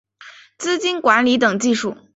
[0.57, 1.95] 资金管理等技术